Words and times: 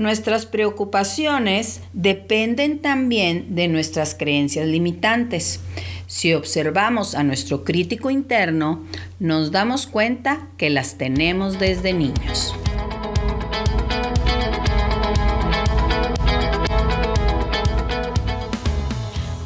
Nuestras 0.00 0.46
preocupaciones 0.46 1.82
dependen 1.92 2.78
también 2.78 3.54
de 3.54 3.68
nuestras 3.68 4.14
creencias 4.14 4.66
limitantes. 4.66 5.60
Si 6.06 6.32
observamos 6.32 7.14
a 7.14 7.22
nuestro 7.22 7.64
crítico 7.64 8.08
interno, 8.08 8.82
nos 9.18 9.50
damos 9.50 9.86
cuenta 9.86 10.48
que 10.56 10.70
las 10.70 10.96
tenemos 10.96 11.58
desde 11.58 11.92
niños. 11.92 12.54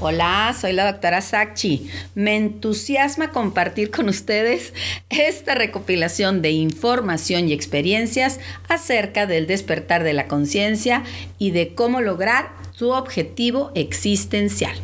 Hola, 0.07 0.55
soy 0.61 0.75
la 0.75 0.93
doctora 0.93 1.23
Sachi. 1.23 1.89
Me 2.14 2.36
entusiasma 2.36 3.30
compartir 3.30 3.91
con 3.91 4.11
ustedes 4.11 4.75
esta 5.09 5.54
recopilación 5.54 6.43
de 6.43 6.50
información 6.50 7.48
y 7.48 7.54
experiencias 7.54 8.39
acerca 8.68 9.25
del 9.25 9.46
despertar 9.46 10.04
de 10.04 10.12
la 10.12 10.29
conciencia 10.29 11.04
y 11.39 11.53
de 11.53 11.75
cómo 11.75 12.03
lograr 12.03 12.50
su 12.72 12.90
objetivo 12.90 13.72
existencial. 13.75 14.76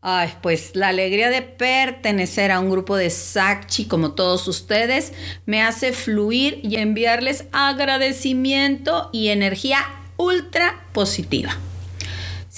Ay, 0.00 0.32
pues 0.40 0.70
la 0.72 0.88
alegría 0.88 1.28
de 1.28 1.42
pertenecer 1.42 2.50
a 2.50 2.60
un 2.60 2.70
grupo 2.70 2.96
de 2.96 3.10
Sachi 3.10 3.84
como 3.84 4.12
todos 4.12 4.48
ustedes 4.48 5.12
me 5.44 5.60
hace 5.60 5.92
fluir 5.92 6.60
y 6.62 6.76
enviarles 6.76 7.44
agradecimiento 7.52 9.10
y 9.12 9.28
energía 9.28 9.80
ultra 10.16 10.80
positiva. 10.94 11.58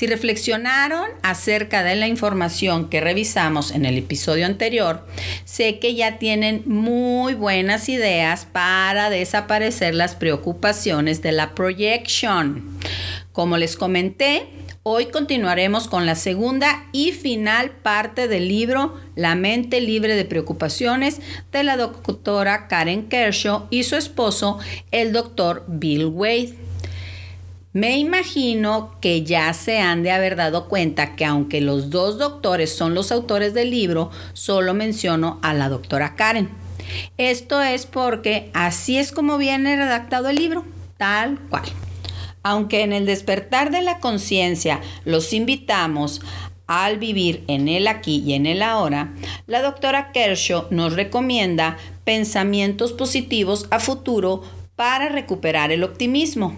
Si 0.01 0.07
reflexionaron 0.07 1.11
acerca 1.23 1.83
de 1.83 1.95
la 1.95 2.09
información 2.09 2.89
que 2.89 3.03
revisamos 3.03 3.71
en 3.71 3.85
el 3.85 3.99
episodio 3.99 4.47
anterior, 4.47 5.07
sé 5.45 5.79
que 5.79 5.95
ya 5.95 6.17
tienen 6.19 6.63
muy 6.65 7.35
buenas 7.35 7.87
ideas 7.91 8.47
para 8.51 9.11
desaparecer 9.11 9.95
las 9.95 10.15
preocupaciones 10.15 11.21
de 11.21 11.33
la 11.33 11.55
projection. 11.55 12.79
Como 13.33 13.59
les 13.59 13.77
comenté, 13.77 14.47
hoy 14.85 15.11
continuaremos 15.11 15.87
con 15.87 16.07
la 16.07 16.15
segunda 16.15 16.89
y 16.93 17.13
final 17.13 17.71
parte 17.71 18.27
del 18.27 18.49
libro 18.49 18.99
La 19.17 19.35
mente 19.35 19.83
libre 19.83 20.17
de 20.17 20.25
preocupaciones 20.25 21.21
de 21.53 21.63
la 21.63 21.77
doctora 21.77 22.69
Karen 22.69 23.07
Kershaw 23.11 23.67
y 23.69 23.83
su 23.83 23.97
esposo, 23.97 24.61
el 24.93 25.13
doctor 25.13 25.67
Bill 25.69 26.07
Wade. 26.07 26.70
Me 27.73 27.99
imagino 27.99 28.97
que 29.01 29.23
ya 29.23 29.53
se 29.53 29.79
han 29.79 30.03
de 30.03 30.11
haber 30.11 30.35
dado 30.35 30.69
cuenta 30.69 31.15
que 31.15 31.25
aunque 31.25 31.61
los 31.61 31.89
dos 31.91 32.19
doctores 32.19 32.75
son 32.75 32.95
los 32.95 33.13
autores 33.13 33.55
del 33.55 33.71
libro, 33.71 34.11
solo 34.33 34.75
menciono 34.75 35.39
a 35.41 35.55
la 35.55 35.69
doctora 35.69 36.17
Karen. 36.17 36.51
Esto 37.17 37.63
es 37.63 37.87
porque 37.87 38.51
así 38.55 38.99
es 38.99 39.13
como 39.13 39.39
viene 39.39 39.77
redactado 39.77 40.29
el 40.29 40.35
libro, 40.35 40.65
tal 40.97 41.39
cual. 41.49 41.63
Aunque 42.43 42.83
en 42.83 42.93
el 42.93 43.07
despertar 43.07 43.71
de 43.71 43.83
la 43.83 44.01
conciencia 44.01 44.81
los 45.05 45.33
invitamos 45.33 46.23
al 46.67 46.99
vivir 46.99 47.45
en 47.47 47.69
el 47.69 47.87
aquí 47.87 48.21
y 48.27 48.33
en 48.33 48.47
el 48.47 48.63
ahora, 48.63 49.15
la 49.47 49.63
doctora 49.63 50.11
Kershaw 50.11 50.67
nos 50.71 50.95
recomienda 50.95 51.77
pensamientos 52.03 52.93
positivos 52.93 53.69
a 53.71 53.79
futuro 53.79 54.43
para 54.75 55.09
recuperar 55.09 55.71
el 55.71 55.85
optimismo. 55.85 56.57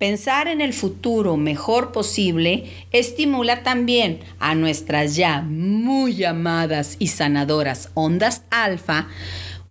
Pensar 0.00 0.48
en 0.48 0.62
el 0.62 0.72
futuro 0.72 1.36
mejor 1.36 1.92
posible 1.92 2.64
estimula 2.90 3.62
también 3.62 4.20
a 4.38 4.54
nuestras 4.54 5.14
ya 5.14 5.42
muy 5.42 6.24
amadas 6.24 6.96
y 6.98 7.08
sanadoras 7.08 7.90
ondas 7.92 8.44
alfa. 8.48 9.08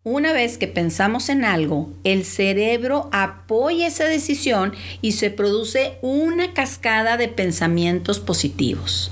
Una 0.04 0.32
vez 0.32 0.60
que 0.60 0.68
pensamos 0.68 1.30
en 1.30 1.44
algo, 1.44 1.90
el 2.04 2.26
cerebro 2.26 3.10
apoya 3.12 3.88
esa 3.88 4.04
decisión 4.04 4.76
y 5.02 5.14
se 5.14 5.32
produce 5.32 5.98
una 6.04 6.54
cascada 6.54 7.18
de 7.18 7.28
pensamientos 7.28 8.20
positivos. 8.20 9.12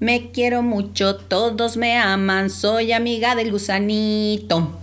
Me 0.00 0.30
quiero 0.30 0.62
mucho, 0.62 1.16
todos 1.16 1.76
me 1.76 1.98
aman, 1.98 2.48
soy 2.48 2.92
amiga 2.92 3.34
del 3.34 3.50
gusanito. 3.50 4.80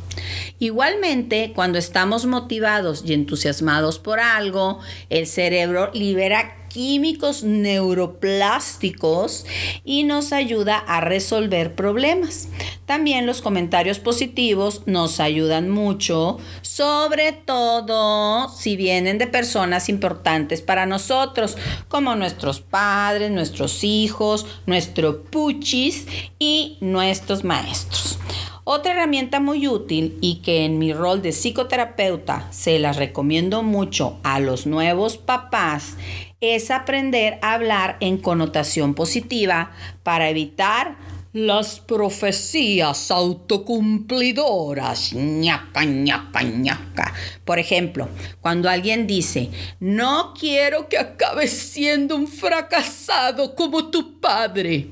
Igualmente, 0.59 1.53
cuando 1.55 1.77
estamos 1.77 2.25
motivados 2.25 3.03
y 3.05 3.13
entusiasmados 3.13 3.99
por 3.99 4.19
algo, 4.19 4.79
el 5.09 5.27
cerebro 5.27 5.91
libera 5.93 6.57
químicos 6.73 7.43
neuroplásticos 7.43 9.45
y 9.83 10.03
nos 10.03 10.31
ayuda 10.31 10.77
a 10.77 11.01
resolver 11.01 11.75
problemas. 11.75 12.47
También 12.85 13.25
los 13.25 13.41
comentarios 13.41 13.99
positivos 13.99 14.83
nos 14.85 15.19
ayudan 15.19 15.69
mucho, 15.69 16.37
sobre 16.61 17.33
todo 17.33 18.47
si 18.49 18.77
vienen 18.77 19.17
de 19.17 19.25
personas 19.27 19.89
importantes 19.89 20.61
para 20.61 20.85
nosotros, 20.85 21.57
como 21.87 22.15
nuestros 22.15 22.61
padres, 22.61 23.31
nuestros 23.31 23.83
hijos, 23.83 24.45
nuestro 24.65 25.23
puchis 25.23 26.07
y 26.39 26.77
nuestros 26.81 27.43
maestros. 27.43 28.20
Otra 28.63 28.91
herramienta 28.91 29.39
muy 29.39 29.67
útil 29.67 30.19
y 30.21 30.35
que 30.43 30.65
en 30.65 30.77
mi 30.77 30.93
rol 30.93 31.23
de 31.23 31.31
psicoterapeuta 31.31 32.47
se 32.51 32.77
las 32.77 32.97
recomiendo 32.97 33.63
mucho 33.63 34.19
a 34.23 34.39
los 34.39 34.67
nuevos 34.67 35.17
papás 35.17 35.97
es 36.41 36.69
aprender 36.69 37.39
a 37.41 37.53
hablar 37.53 37.97
en 38.01 38.17
connotación 38.17 38.93
positiva 38.93 39.71
para 40.03 40.29
evitar 40.29 40.95
las 41.33 41.79
profecías 41.79 43.09
autocumplidoras. 43.09 45.13
ñaca, 45.13 45.85
ñaca, 45.85 46.43
ñaca. 46.43 47.13
Por 47.45 47.57
ejemplo, 47.57 48.09
cuando 48.41 48.69
alguien 48.69 49.07
dice, 49.07 49.49
no 49.79 50.33
quiero 50.37 50.89
que 50.89 50.97
acabes 50.97 51.51
siendo 51.51 52.15
un 52.15 52.27
fracasado 52.27 53.55
como 53.55 53.89
tu 53.89 54.19
padre. 54.19 54.89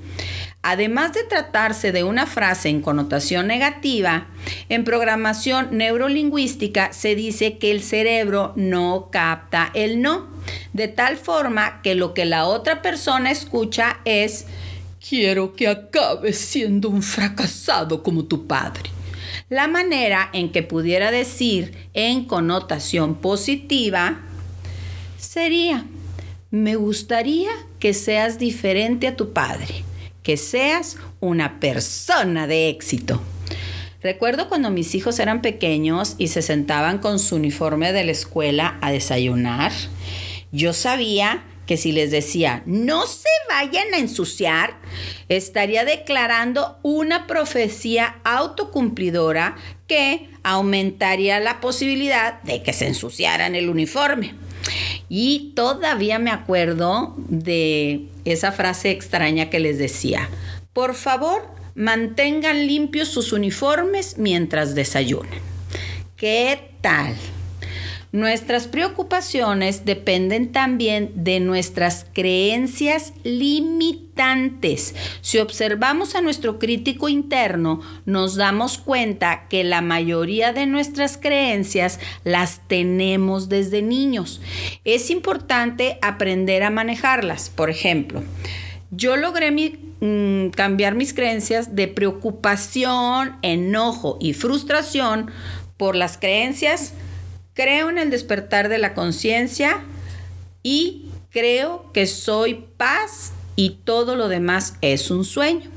Además 0.61 1.13
de 1.13 1.23
tratarse 1.23 1.93
de 1.93 2.03
una 2.03 2.25
frase 2.25 2.67
en 2.67 2.81
connotación 2.81 3.47
negativa, 3.47 4.27
en 4.67 4.83
programación 4.83 5.69
neurolingüística 5.77 6.91
se 6.91 7.15
dice 7.15 7.57
que 7.57 7.71
el 7.71 7.81
cerebro 7.81 8.51
no 8.57 9.07
capta 9.09 9.71
el 9.73 10.01
no, 10.01 10.27
de 10.73 10.89
tal 10.89 11.15
forma 11.15 11.81
que 11.81 11.95
lo 11.95 12.13
que 12.13 12.25
la 12.25 12.45
otra 12.45 12.81
persona 12.81 13.31
escucha 13.31 14.01
es 14.03 14.47
quiero 15.07 15.53
que 15.53 15.69
acabes 15.69 16.37
siendo 16.37 16.89
un 16.89 17.03
fracasado 17.03 18.03
como 18.03 18.25
tu 18.25 18.45
padre. 18.45 18.89
La 19.47 19.69
manera 19.69 20.29
en 20.33 20.51
que 20.51 20.61
pudiera 20.61 21.09
decir 21.09 21.89
en 21.93 22.25
connotación 22.25 23.15
positiva 23.15 24.19
sería 25.17 25.85
me 26.51 26.75
gustaría 26.75 27.51
que 27.79 27.93
seas 27.93 28.39
diferente 28.39 29.07
a 29.07 29.15
tu 29.15 29.31
padre 29.31 29.85
que 30.29 30.37
seas 30.37 30.95
una 31.21 31.59
persona 31.59 32.45
de 32.45 32.69
éxito. 32.69 33.19
Recuerdo 34.03 34.47
cuando 34.47 34.69
mis 34.69 34.93
hijos 34.93 35.17
eran 35.17 35.41
pequeños 35.41 36.13
y 36.19 36.27
se 36.27 36.43
sentaban 36.43 36.99
con 36.99 37.17
su 37.17 37.37
uniforme 37.37 37.93
de 37.93 38.03
la 38.03 38.11
escuela 38.11 38.77
a 38.81 38.91
desayunar. 38.91 39.71
Yo 40.51 40.73
sabía 40.73 41.45
que 41.65 41.77
si 41.77 41.93
les 41.93 42.11
decía 42.11 42.61
no 42.67 43.07
se 43.07 43.27
vayan 43.49 43.91
a 43.91 43.97
ensuciar, 43.97 44.77
estaría 45.29 45.83
declarando 45.83 46.77
una 46.83 47.25
profecía 47.25 48.17
autocumplidora 48.23 49.55
que 49.87 50.29
aumentaría 50.43 51.39
la 51.39 51.59
posibilidad 51.59 52.39
de 52.43 52.61
que 52.61 52.73
se 52.73 52.85
ensuciaran 52.85 53.55
el 53.55 53.67
uniforme. 53.67 54.35
Y 55.09 55.53
todavía 55.55 56.19
me 56.19 56.29
acuerdo 56.29 57.15
de 57.17 58.09
esa 58.29 58.51
frase 58.51 58.91
extraña 58.91 59.49
que 59.49 59.59
les 59.59 59.77
decía, 59.77 60.29
por 60.73 60.95
favor, 60.95 61.41
mantengan 61.75 62.67
limpios 62.67 63.07
sus 63.07 63.33
uniformes 63.33 64.17
mientras 64.17 64.75
desayunan. 64.75 65.39
¿Qué 66.15 66.73
tal? 66.81 67.15
Nuestras 68.11 68.67
preocupaciones 68.67 69.85
dependen 69.85 70.51
también 70.51 71.11
de 71.13 71.39
nuestras 71.39 72.07
creencias 72.11 73.13
limitantes. 73.23 74.95
Si 75.21 75.37
observamos 75.37 76.15
a 76.15 76.21
nuestro 76.21 76.57
crítico 76.57 77.07
interno, 77.07 77.81
nos 78.05 78.35
damos 78.35 78.79
cuenta 78.79 79.47
que 79.47 79.63
la 79.63 79.81
mayoría 79.81 80.53
de 80.53 80.65
nuestras 80.65 81.17
creencias 81.17 81.99
las 82.23 82.67
tenemos 82.67 83.47
desde 83.47 83.83
niños. 83.83 84.41
Es 84.85 85.11
importante 85.11 85.99
aprender 86.01 86.63
a 86.63 86.71
manejarlas. 86.71 87.51
Por 87.51 87.69
ejemplo, 87.69 88.23
yo 88.89 89.17
logré 89.17 89.51
mm, 89.51 90.49
cambiar 90.49 90.95
mis 90.95 91.13
creencias 91.13 91.75
de 91.75 91.87
preocupación, 91.87 93.35
enojo 93.43 94.17
y 94.19 94.33
frustración 94.33 95.29
por 95.77 95.95
las 95.95 96.17
creencias 96.17 96.95
Creo 97.59 97.89
en 97.89 97.97
el 97.97 98.09
despertar 98.09 98.69
de 98.69 98.77
la 98.77 98.93
conciencia 98.93 99.81
y 100.63 101.09
creo 101.29 101.91
que 101.91 102.07
soy 102.07 102.63
paz 102.77 103.33
y 103.57 103.79
todo 103.83 104.15
lo 104.15 104.29
demás 104.29 104.75
es 104.79 105.11
un 105.11 105.25
sueño. 105.25 105.69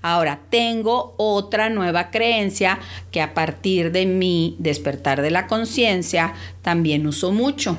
Ahora, 0.00 0.40
tengo 0.48 1.14
otra 1.18 1.68
nueva 1.68 2.10
creencia 2.10 2.78
que 3.10 3.20
a 3.20 3.34
partir 3.34 3.92
de 3.92 4.06
mi 4.06 4.56
despertar 4.58 5.20
de 5.20 5.30
la 5.30 5.46
conciencia 5.46 6.32
también 6.62 7.06
uso 7.06 7.32
mucho. 7.32 7.76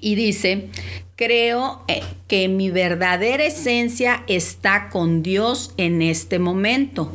y 0.00 0.14
dice, 0.14 0.68
creo 1.16 1.82
eh, 1.88 2.00
que 2.28 2.46
mi 2.46 2.70
verdadera 2.70 3.44
esencia 3.44 4.22
está 4.28 4.88
con 4.88 5.24
Dios 5.24 5.74
en 5.78 6.00
este 6.00 6.38
momento 6.38 7.12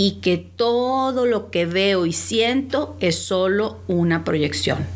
y 0.00 0.12
que 0.22 0.38
todo 0.38 1.26
lo 1.26 1.50
que 1.50 1.66
veo 1.66 2.06
y 2.06 2.14
siento 2.14 2.96
es 3.00 3.16
solo 3.16 3.80
una 3.86 4.24
proyección. 4.24 4.86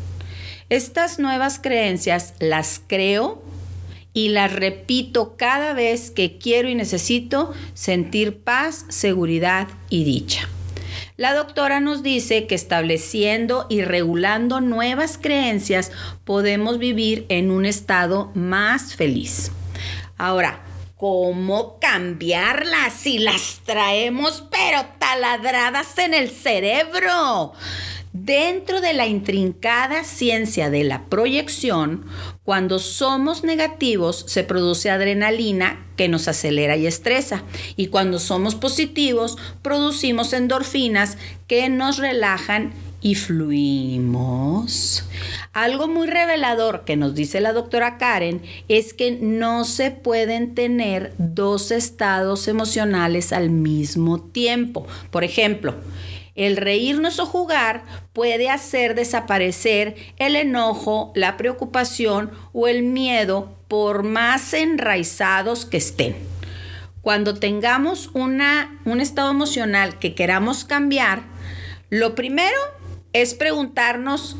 Estas 0.69 1.19
nuevas 1.19 1.59
creencias 1.59 2.33
las 2.39 2.81
creo 2.87 3.39
y 4.13 4.29
las 4.29 4.51
repito 4.51 5.35
cada 5.37 5.73
vez 5.73 6.09
que 6.09 6.39
quiero 6.39 6.69
y 6.69 6.73
necesito 6.73 7.53
sentir 7.75 8.39
paz, 8.39 8.87
seguridad 8.89 9.67
y 9.91 10.05
dicha. 10.05 10.49
La 11.17 11.35
doctora 11.35 11.79
nos 11.81 12.01
dice 12.01 12.47
que 12.47 12.55
estableciendo 12.55 13.67
y 13.69 13.83
regulando 13.83 14.59
nuevas 14.59 15.19
creencias 15.19 15.91
podemos 16.23 16.79
vivir 16.79 17.27
en 17.29 17.51
un 17.51 17.67
estado 17.67 18.31
más 18.33 18.95
feliz. 18.95 19.51
Ahora, 20.17 20.64
¿cómo 20.97 21.77
cambiarlas 21.79 22.93
si 22.93 23.19
las 23.19 23.61
traemos 23.65 24.43
pero 24.49 24.85
taladradas 24.97 25.97
en 25.97 26.13
el 26.13 26.29
cerebro? 26.29 27.53
Dentro 28.13 28.79
de 28.79 28.93
la 28.93 29.07
intrincada 29.07 30.05
ciencia 30.05 30.69
de 30.69 30.85
la 30.85 31.03
proyección, 31.07 32.05
cuando 32.45 32.79
somos 32.79 33.43
negativos 33.43 34.23
se 34.27 34.45
produce 34.45 34.89
adrenalina 34.89 35.85
que 35.97 36.07
nos 36.07 36.29
acelera 36.29 36.77
y 36.77 36.87
estresa. 36.87 37.43
Y 37.75 37.87
cuando 37.87 38.19
somos 38.19 38.55
positivos 38.55 39.37
producimos 39.61 40.31
endorfinas 40.31 41.17
que 41.47 41.67
nos 41.67 41.97
relajan 41.97 42.73
y 43.05 43.13
fluimos. 43.13 45.07
Algo 45.53 45.87
muy 45.87 46.07
revelador 46.07 46.85
que 46.85 46.95
nos 46.95 47.13
dice 47.13 47.39
la 47.39 47.53
doctora 47.53 47.99
Karen 47.99 48.41
es 48.67 48.95
que 48.95 49.11
no 49.11 49.63
se 49.63 49.91
pueden 49.91 50.55
tener 50.55 51.13
dos 51.19 51.69
estados 51.69 52.47
emocionales 52.47 53.31
al 53.31 53.51
mismo 53.51 54.19
tiempo. 54.19 54.87
Por 55.11 55.23
ejemplo, 55.23 55.75
el 56.33 56.57
reírnos 56.57 57.19
o 57.19 57.27
jugar 57.27 57.83
puede 58.11 58.49
hacer 58.49 58.95
desaparecer 58.95 59.95
el 60.17 60.35
enojo, 60.35 61.11
la 61.13 61.37
preocupación 61.37 62.31
o 62.53 62.67
el 62.67 62.81
miedo 62.81 63.55
por 63.67 64.01
más 64.01 64.51
enraizados 64.55 65.67
que 65.67 65.77
estén. 65.77 66.15
Cuando 67.03 67.35
tengamos 67.35 68.09
una, 68.15 68.79
un 68.83 68.99
estado 68.99 69.29
emocional 69.29 69.99
que 69.99 70.15
queramos 70.15 70.65
cambiar, 70.65 71.21
lo 71.91 72.15
primero 72.15 72.57
es 73.15 73.33
preguntarnos, 73.33 74.35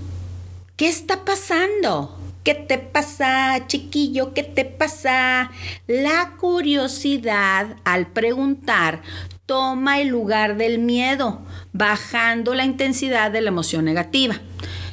¿qué 0.75 0.89
está 0.89 1.23
pasando? 1.23 2.13
¿Qué 2.43 2.55
te 2.55 2.77
pasa, 2.77 3.67
chiquillo? 3.67 4.33
¿Qué 4.33 4.43
te 4.43 4.65
pasa? 4.65 5.49
La 5.87 6.33
curiosidad 6.37 7.77
al 7.85 8.07
preguntar 8.07 9.01
toma 9.45 10.01
el 10.01 10.09
lugar 10.09 10.57
del 10.57 10.79
miedo, 10.79 11.39
bajando 11.71 12.53
la 12.53 12.65
intensidad 12.65 13.31
de 13.31 13.39
la 13.39 13.47
emoción 13.47 13.85
negativa. 13.85 14.41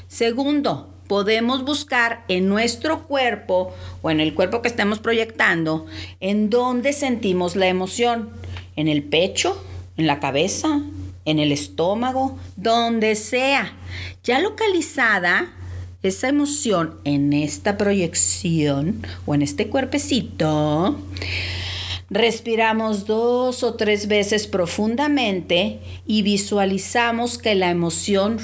Segundo, 0.07 0.95
podemos 1.09 1.65
buscar 1.65 2.25
en 2.29 2.49
nuestro 2.49 3.09
cuerpo 3.09 3.75
o 4.01 4.13
en 4.13 4.21
el 4.21 4.33
cuerpo 4.33 4.63
que 4.63 4.69
estemos 4.69 5.01
proyectando 5.01 5.87
en 6.21 6.51
dónde 6.51 6.93
sentimos 6.93 7.57
la 7.57 7.67
emoción. 7.67 8.31
En 8.77 8.87
el 8.87 9.03
pecho, 9.03 9.61
en 9.97 10.07
la 10.07 10.21
cabeza, 10.21 10.83
en 11.25 11.39
el 11.39 11.53
estómago, 11.53 12.39
donde 12.57 13.15
sea. 13.15 13.73
Ya 14.25 14.41
localizada 14.41 15.53
esa 16.03 16.29
emoción 16.29 16.99
en 17.05 17.33
esta 17.33 17.79
proyección 17.79 19.07
o 19.27 19.35
en 19.35 19.43
este 19.43 19.69
cuerpecito, 19.69 20.99
Respiramos 22.13 23.07
dos 23.07 23.63
o 23.63 23.73
tres 23.73 24.07
veces 24.07 24.47
profundamente 24.47 25.81
y 26.07 26.21
visualizamos 26.21 27.39
que 27.39 27.55
la 27.55 27.71
emoción 27.71 28.37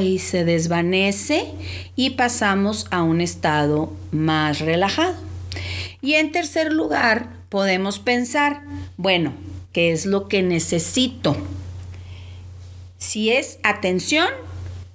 y 0.00 0.20
se 0.20 0.44
desvanece 0.44 1.50
y 1.96 2.10
pasamos 2.10 2.86
a 2.92 3.02
un 3.02 3.20
estado 3.20 3.92
más 4.12 4.60
relajado. 4.60 5.16
Y 6.00 6.14
en 6.14 6.30
tercer 6.30 6.72
lugar, 6.72 7.30
podemos 7.48 7.98
pensar, 7.98 8.62
bueno, 8.96 9.32
¿qué 9.72 9.90
es 9.90 10.06
lo 10.06 10.28
que 10.28 10.44
necesito? 10.44 11.36
Si 13.08 13.30
es 13.30 13.58
atención, 13.62 14.28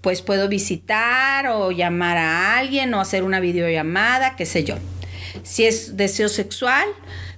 pues 0.01 0.21
puedo 0.21 0.47
visitar 0.47 1.47
o 1.47 1.71
llamar 1.71 2.17
a 2.17 2.59
alguien 2.59 2.93
o 2.93 3.01
hacer 3.01 3.23
una 3.23 3.39
videollamada, 3.39 4.35
qué 4.35 4.45
sé 4.45 4.63
yo. 4.63 4.75
Si 5.41 5.65
es 5.65 5.97
deseo 5.97 6.29
sexual, 6.29 6.85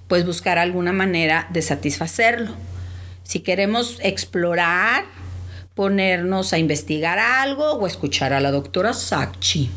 pues 0.10 0.26
buscar 0.26 0.60
alguna 0.60 0.92
manera 0.92 1.48
de 1.50 1.62
satisfacerlo. 1.62 2.52
Si 3.24 3.40
queremos 3.40 4.00
explorar, 4.04 5.06
ponernos 5.76 6.52
a 6.52 6.58
investigar 6.58 7.20
algo 7.20 7.76
o 7.76 7.88
escuchar 7.88 8.34
a 8.34 8.42
la 8.42 8.52
doctora 8.52 8.92
Sachi. 8.92 9.72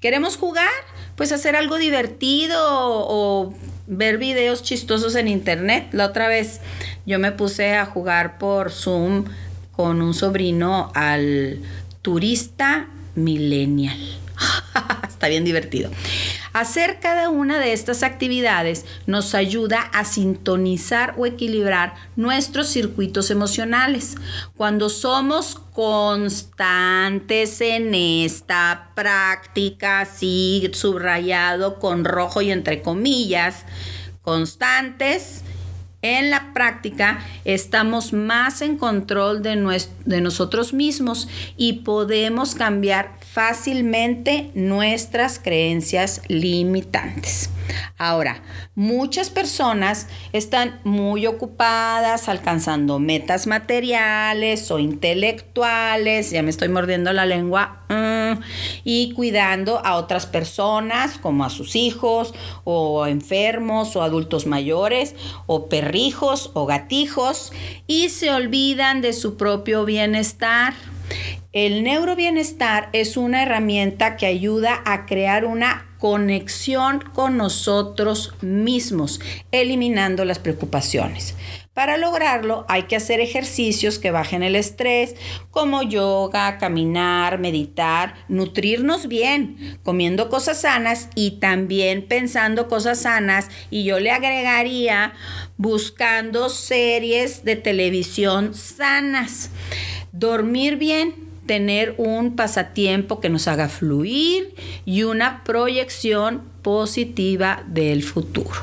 ¿Queremos 0.00 0.36
jugar? 0.36 0.66
Pues 1.14 1.30
hacer 1.30 1.54
algo 1.54 1.78
divertido 1.78 2.58
o 2.58 3.54
ver 3.86 4.18
videos 4.18 4.64
chistosos 4.64 5.14
en 5.14 5.28
internet. 5.28 5.90
La 5.92 6.06
otra 6.06 6.26
vez 6.26 6.60
yo 7.06 7.20
me 7.20 7.30
puse 7.30 7.76
a 7.76 7.86
jugar 7.86 8.38
por 8.38 8.72
Zoom 8.72 9.26
con 9.76 10.02
un 10.02 10.14
sobrino 10.14 10.92
al 10.94 11.58
turista 12.02 12.88
millennial. 13.14 13.98
Está 15.08 15.28
bien 15.28 15.44
divertido. 15.44 15.90
Hacer 16.52 17.00
cada 17.00 17.30
una 17.30 17.58
de 17.58 17.72
estas 17.72 18.02
actividades 18.02 18.84
nos 19.06 19.34
ayuda 19.34 19.80
a 19.80 20.04
sintonizar 20.04 21.14
o 21.18 21.26
equilibrar 21.26 21.94
nuestros 22.14 22.68
circuitos 22.68 23.30
emocionales. 23.30 24.14
Cuando 24.56 24.88
somos 24.88 25.56
constantes 25.72 27.60
en 27.60 27.94
esta 27.94 28.90
práctica, 28.94 30.00
así 30.00 30.70
subrayado 30.74 31.80
con 31.80 32.04
rojo 32.04 32.40
y 32.42 32.52
entre 32.52 32.82
comillas, 32.82 33.64
constantes, 34.22 35.42
en 36.04 36.30
la 36.30 36.52
práctica 36.52 37.18
estamos 37.46 38.12
más 38.12 38.60
en 38.60 38.76
control 38.76 39.42
de, 39.42 39.82
de, 40.04 40.20
nosotros 40.20 40.74
mismos 40.74 41.28
y 41.56 41.84
podemos 41.84 42.54
cambiar 42.54 43.12
fácilmente 43.34 44.52
nuestras 44.54 45.40
creencias 45.40 46.22
limitantes. 46.28 47.50
Ahora, 47.98 48.40
muchas 48.76 49.28
personas 49.28 50.06
están 50.32 50.78
muy 50.84 51.26
ocupadas 51.26 52.28
alcanzando 52.28 53.00
metas 53.00 53.48
materiales 53.48 54.70
o 54.70 54.78
intelectuales, 54.78 56.30
ya 56.30 56.44
me 56.44 56.50
estoy 56.50 56.68
mordiendo 56.68 57.12
la 57.12 57.26
lengua, 57.26 57.84
mm, 57.88 58.40
y 58.84 59.12
cuidando 59.14 59.84
a 59.84 59.96
otras 59.96 60.26
personas 60.26 61.18
como 61.18 61.44
a 61.44 61.50
sus 61.50 61.74
hijos 61.74 62.34
o 62.62 63.04
enfermos 63.08 63.96
o 63.96 64.02
adultos 64.04 64.46
mayores 64.46 65.16
o 65.46 65.68
perrijos 65.68 66.52
o 66.54 66.66
gatijos 66.66 67.52
y 67.88 68.10
se 68.10 68.30
olvidan 68.30 69.00
de 69.00 69.12
su 69.12 69.36
propio 69.36 69.84
bienestar. 69.84 70.74
El 71.54 71.84
neurobienestar 71.84 72.88
es 72.92 73.16
una 73.16 73.44
herramienta 73.44 74.16
que 74.16 74.26
ayuda 74.26 74.82
a 74.84 75.06
crear 75.06 75.44
una 75.44 75.86
conexión 76.00 76.98
con 76.98 77.36
nosotros 77.36 78.34
mismos, 78.40 79.20
eliminando 79.52 80.24
las 80.24 80.40
preocupaciones. 80.40 81.36
Para 81.72 81.96
lograrlo 81.96 82.66
hay 82.68 82.82
que 82.84 82.96
hacer 82.96 83.20
ejercicios 83.20 84.00
que 84.00 84.10
bajen 84.10 84.42
el 84.42 84.56
estrés, 84.56 85.14
como 85.52 85.84
yoga, 85.84 86.58
caminar, 86.58 87.38
meditar, 87.38 88.16
nutrirnos 88.26 89.06
bien, 89.06 89.78
comiendo 89.84 90.30
cosas 90.30 90.62
sanas 90.62 91.08
y 91.14 91.38
también 91.38 92.08
pensando 92.08 92.66
cosas 92.66 93.02
sanas. 93.02 93.48
Y 93.70 93.84
yo 93.84 94.00
le 94.00 94.10
agregaría 94.10 95.12
buscando 95.56 96.48
series 96.48 97.44
de 97.44 97.54
televisión 97.54 98.54
sanas. 98.54 99.50
Dormir 100.10 100.78
bien, 100.78 101.24
tener 101.46 101.94
un 101.98 102.36
pasatiempo 102.36 103.20
que 103.20 103.30
nos 103.30 103.48
haga 103.48 103.68
fluir 103.68 104.54
y 104.84 105.02
una 105.02 105.44
proyección 105.44 106.42
positiva 106.62 107.62
del 107.66 108.02
futuro. 108.02 108.60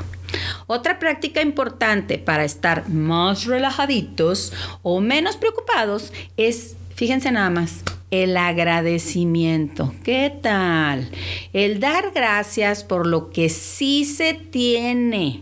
Otra 0.67 0.99
práctica 0.99 1.41
importante 1.41 2.17
para 2.17 2.45
estar 2.45 2.89
más 2.89 3.45
relajaditos 3.45 4.53
o 4.81 5.01
menos 5.01 5.37
preocupados 5.37 6.13
es, 6.37 6.75
fíjense 6.95 7.31
nada 7.31 7.49
más, 7.49 7.83
el 8.11 8.35
agradecimiento. 8.37 9.93
¿Qué 10.03 10.33
tal? 10.41 11.09
El 11.53 11.79
dar 11.79 12.11
gracias 12.13 12.83
por 12.83 13.07
lo 13.07 13.29
que 13.31 13.49
sí 13.49 14.05
se 14.05 14.33
tiene 14.33 15.41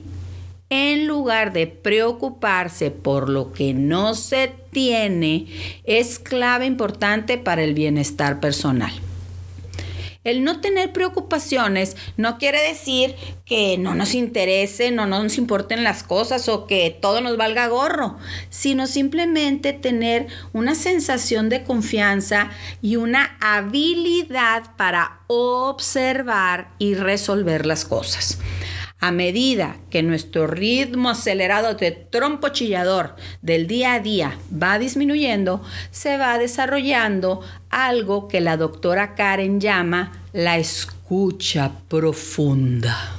en 0.70 1.08
lugar 1.08 1.52
de 1.52 1.66
preocuparse 1.68 2.92
por 2.92 3.30
lo 3.30 3.52
que 3.52 3.74
no 3.74 4.14
se 4.14 4.54
tiene, 4.72 5.48
es 5.84 6.20
clave 6.20 6.66
importante 6.66 7.38
para 7.38 7.64
el 7.64 7.74
bienestar 7.74 8.40
personal. 8.40 8.92
El 10.26 10.44
no 10.44 10.60
tener 10.60 10.92
preocupaciones 10.92 11.96
no 12.18 12.38
quiere 12.38 12.62
decir 12.62 13.16
que 13.46 13.78
no 13.78 13.96
nos 13.96 14.14
interese, 14.14 14.92
no 14.92 15.06
nos 15.06 15.38
importen 15.38 15.86
las 15.86 16.04
cosas 16.04 16.50
o 16.50 16.68
que 16.68 16.96
todo 17.02 17.22
nos 17.22 17.38
valga 17.38 17.68
gorro, 17.68 18.18
sino 18.50 18.86
simplemente 18.86 19.72
tener 19.72 20.28
una 20.52 20.76
sensación 20.76 21.48
de 21.48 21.64
confianza 21.64 22.50
y 22.82 22.98
una 22.98 23.38
habilidad 23.40 24.76
para 24.76 25.22
observar 25.28 26.72
y 26.80 26.96
resolver 26.96 27.66
las 27.66 27.86
cosas. 27.86 28.40
A 29.00 29.12
medida 29.12 29.78
que 29.90 30.04
nuestro 30.04 30.46
ritmo 30.46 31.10
acelerado 31.10 31.74
de 31.76 31.92
trompo 31.92 32.50
chillador 32.50 33.16
del 33.42 33.66
día 33.68 33.94
a 33.94 34.00
día 34.00 34.38
va 34.52 34.78
disminuyendo, 34.78 35.64
se 35.92 36.18
va 36.18 36.38
desarrollando 36.38 37.42
algo 37.70 38.28
que 38.28 38.42
la 38.42 38.58
doctora 38.58 39.16
Karen 39.16 39.62
llama 39.62 40.12
la 40.34 40.58
escucha 40.58 41.72
profunda 41.88 43.19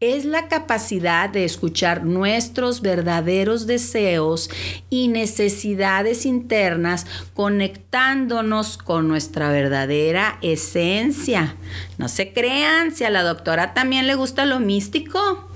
es 0.00 0.24
la 0.24 0.46
capacidad 0.46 1.28
de 1.28 1.44
escuchar 1.44 2.04
nuestros 2.04 2.82
verdaderos 2.82 3.66
deseos 3.66 4.48
y 4.90 5.08
necesidades 5.08 6.24
internas 6.24 7.06
conectándonos 7.34 8.78
con 8.78 9.08
nuestra 9.08 9.50
verdadera 9.50 10.38
esencia. 10.40 11.56
No 11.98 12.08
se 12.08 12.32
crean, 12.32 12.94
si 12.94 13.04
a 13.04 13.10
la 13.10 13.24
doctora 13.24 13.74
también 13.74 14.06
le 14.06 14.14
gusta 14.14 14.46
lo 14.46 14.60
místico. 14.60 15.48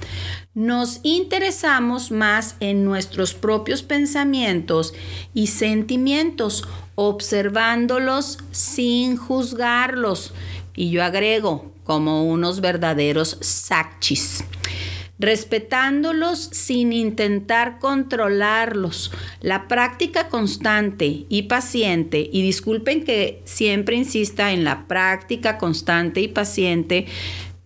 Nos 0.54 0.98
interesamos 1.04 2.10
más 2.10 2.56
en 2.58 2.84
nuestros 2.84 3.34
propios 3.34 3.82
pensamientos 3.82 4.92
y 5.32 5.46
sentimientos, 5.46 6.68
observándolos 6.96 8.38
sin 8.50 9.16
juzgarlos. 9.16 10.34
Y 10.74 10.90
yo 10.90 11.04
agrego, 11.04 11.71
como 11.84 12.24
unos 12.24 12.60
verdaderos 12.60 13.38
sakchis 13.40 14.44
respetándolos 15.22 16.48
sin 16.50 16.92
intentar 16.92 17.78
controlarlos. 17.78 19.12
La 19.40 19.68
práctica 19.68 20.28
constante 20.28 21.26
y 21.28 21.42
paciente, 21.42 22.28
y 22.32 22.42
disculpen 22.42 23.04
que 23.04 23.40
siempre 23.44 23.94
insista 23.94 24.50
en 24.50 24.64
la 24.64 24.88
práctica 24.88 25.58
constante 25.58 26.20
y 26.20 26.26
paciente, 26.26 27.06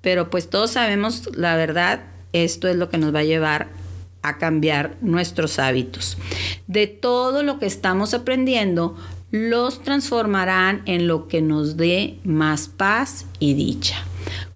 pero 0.03 0.29
pues 0.29 0.51
todos 0.51 0.73
sabemos 0.73 1.31
la 1.35 1.57
verdad, 1.57 2.05
esto 2.35 2.69
es 2.69 2.77
lo 2.77 2.91
que 2.91 2.99
nos 2.99 3.15
va 3.15 3.21
a 3.21 3.25
llevar 3.25 3.69
a 4.21 4.37
cambiar 4.37 4.97
nuestros 5.01 5.59
hábitos. 5.59 6.19
De 6.67 6.87
todo 6.87 7.43
lo 7.43 7.59
que 7.59 7.67
estamos 7.67 8.13
aprendiendo, 8.13 8.97
los 9.37 9.83
transformarán 9.83 10.83
en 10.87 11.07
lo 11.07 11.29
que 11.29 11.43
nos 11.43 11.77
dé 11.77 12.19
más 12.25 12.69
paz 12.69 13.27
y 13.39 13.55
dicha. 13.55 13.97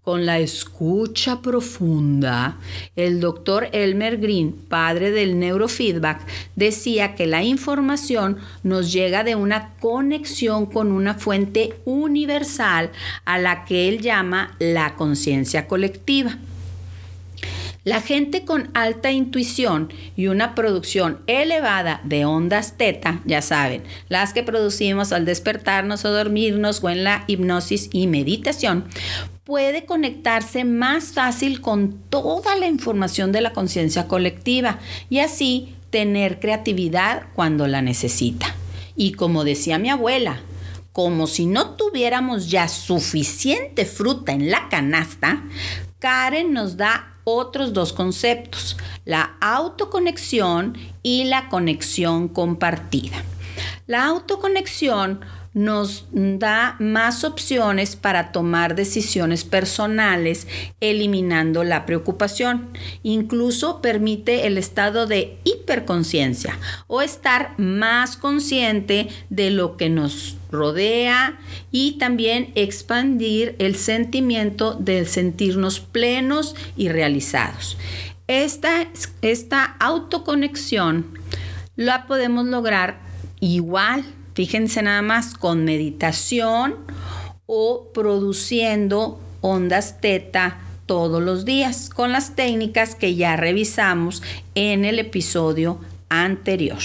Con 0.03 0.25
la 0.25 0.39
escucha 0.39 1.43
profunda, 1.43 2.57
el 2.97 3.21
doctor 3.21 3.69
Elmer 3.73 4.17
Green, 4.17 4.53
padre 4.53 5.11
del 5.11 5.39
neurofeedback, 5.39 6.27
decía 6.57 7.15
que 7.15 7.27
la 7.27 7.45
información 7.45 8.39
nos 8.63 8.93
llega 8.93 9.23
de 9.23 9.35
una 9.35 9.75
conexión 9.75 10.67
con 10.67 10.91
una 10.91 11.15
fuente 11.15 11.75
universal 11.85 12.91
a 13.27 13.39
la 13.39 13.65
que 13.67 13.89
él 13.89 14.01
llama 14.01 14.57
la 14.59 14.97
conciencia 14.97 15.69
colectiva. 15.69 16.39
La 17.83 18.03
gente 18.03 18.45
con 18.45 18.71
alta 18.75 19.11
intuición 19.11 19.91
y 20.15 20.27
una 20.27 20.55
producción 20.55 21.21
elevada 21.27 22.03
de 22.05 22.27
ondas 22.27 22.77
teta, 22.77 23.23
ya 23.25 23.41
saben, 23.41 23.83
las 24.11 24.35
que 24.35 24.43
producimos 24.43 25.13
al 25.13 25.25
despertarnos 25.25 26.05
o 26.05 26.11
dormirnos 26.11 26.85
o 26.85 26.91
en 26.91 27.05
la 27.05 27.25
hipnosis 27.27 27.89
y 27.91 28.07
meditación, 28.07 28.85
puede 29.45 29.87
conectarse 29.87 30.65
más 30.65 31.13
fácil 31.13 31.63
con 31.63 31.99
toda 32.11 32.55
la 32.57 32.67
información 32.67 33.33
de 33.33 33.41
la 33.41 33.55
conciencia 33.55 34.07
colectiva 34.07 34.79
y 35.09 35.21
así 35.21 35.75
tener 35.89 36.39
creatividad 36.39 37.29
cuando 37.35 37.67
la 37.67 37.81
necesita. 37.81 38.55
Y 38.95 39.13
como 39.13 39.43
decía 39.43 39.79
mi 39.79 39.89
abuela, 39.89 40.41
como 40.93 41.27
si 41.27 41.47
no 41.47 41.71
tuviéramos 41.77 42.51
ya 42.51 42.69
suficiente 42.69 43.87
fruta 43.87 44.33
en 44.33 44.51
la 44.51 44.69
canasta, 44.69 45.45
Karen 45.99 46.53
nos 46.53 46.77
da 46.77 47.10
otros 47.25 47.73
dos 47.73 47.93
conceptos, 47.93 48.77
la 49.05 49.37
autoconexión 49.41 50.77
y 51.03 51.25
la 51.25 51.49
conexión 51.49 52.29
compartida. 52.29 53.23
La 53.87 54.07
autoconexión 54.07 55.21
nos 55.53 56.07
da 56.13 56.77
más 56.79 57.25
opciones 57.25 57.97
para 57.97 58.31
tomar 58.31 58.77
decisiones 58.77 59.45
personales, 59.45 60.47
eliminando 60.81 61.65
la 61.65 61.87
preocupación. 61.87 62.69
Incluso 63.03 63.83
permite 63.83 64.47
el 64.47 64.59
estado 64.59 65.07
de 65.07 65.39
hiperconciencia 65.45 66.59
o 66.87 67.03
estar 67.03 67.55
más 67.59 68.17
consciente 68.17 69.09
de 69.29 69.51
lo 69.51 69.77
que 69.77 69.89
nos 69.89 70.37
rodea 70.51 71.39
y 71.71 71.99
también 71.99 72.53
expandir 72.55 73.57
el 73.59 73.77
sentimiento 73.77 74.75
de 74.75 75.05
sentirnos 75.05 75.81
plenos 75.81 76.55
y 76.77 76.89
realizados. 76.89 77.77
Esta, 78.29 78.87
esta 79.23 79.65
autoconexión 79.65 81.19
la 81.75 82.07
podemos 82.07 82.47
lograr 82.47 83.01
igual 83.41 84.05
Fíjense 84.41 84.81
nada 84.81 85.03
más 85.03 85.35
con 85.35 85.67
meditación 85.67 86.77
o 87.45 87.91
produciendo 87.93 89.21
ondas 89.43 90.01
teta 90.01 90.61
todos 90.87 91.23
los 91.23 91.45
días 91.45 91.91
con 91.91 92.11
las 92.11 92.37
técnicas 92.37 92.95
que 92.95 93.17
ya 93.17 93.37
revisamos 93.37 94.23
en 94.55 94.87
el 94.87 94.99
episodio 94.99 95.79
anterior. 96.09 96.79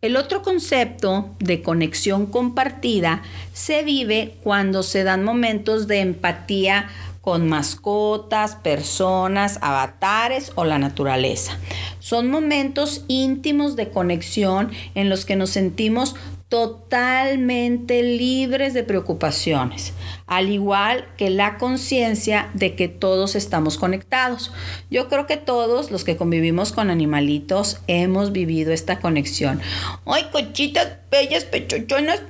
El 0.00 0.16
otro 0.16 0.40
concepto 0.40 1.28
de 1.40 1.60
conexión 1.60 2.24
compartida 2.24 3.20
se 3.52 3.82
vive 3.82 4.36
cuando 4.42 4.82
se 4.82 5.04
dan 5.04 5.22
momentos 5.22 5.88
de 5.88 6.00
empatía 6.00 6.88
con 7.20 7.48
mascotas, 7.48 8.56
personas, 8.56 9.58
avatares 9.60 10.52
o 10.54 10.64
la 10.64 10.78
naturaleza. 10.78 11.58
Son 11.98 12.30
momentos 12.30 13.04
íntimos 13.08 13.76
de 13.76 13.90
conexión 13.90 14.70
en 14.94 15.08
los 15.08 15.24
que 15.24 15.36
nos 15.36 15.50
sentimos 15.50 16.16
totalmente 16.50 18.02
libres 18.02 18.74
de 18.74 18.82
preocupaciones, 18.82 19.92
al 20.26 20.50
igual 20.50 21.06
que 21.16 21.30
la 21.30 21.58
conciencia 21.58 22.50
de 22.54 22.74
que 22.74 22.88
todos 22.88 23.36
estamos 23.36 23.78
conectados. 23.78 24.50
Yo 24.90 25.08
creo 25.08 25.28
que 25.28 25.36
todos 25.36 25.92
los 25.92 26.02
que 26.02 26.16
convivimos 26.16 26.72
con 26.72 26.90
animalitos 26.90 27.80
hemos 27.86 28.32
vivido 28.32 28.72
esta 28.72 28.98
conexión. 28.98 29.60
¡Ay, 30.04 30.26
cochitas 30.32 30.88
bellas, 31.08 31.44
pechochonas! 31.44 32.20